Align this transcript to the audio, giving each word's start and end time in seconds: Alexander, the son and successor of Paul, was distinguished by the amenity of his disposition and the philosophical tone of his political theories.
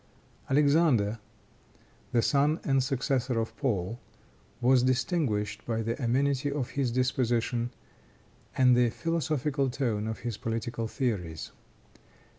Alexander, 0.49 1.19
the 2.11 2.23
son 2.23 2.59
and 2.63 2.81
successor 2.81 3.39
of 3.39 3.55
Paul, 3.55 3.99
was 4.59 4.81
distinguished 4.81 5.63
by 5.67 5.83
the 5.83 5.95
amenity 6.03 6.51
of 6.51 6.71
his 6.71 6.91
disposition 6.91 7.69
and 8.57 8.75
the 8.75 8.89
philosophical 8.89 9.69
tone 9.69 10.07
of 10.07 10.21
his 10.21 10.37
political 10.37 10.87
theories. 10.87 11.51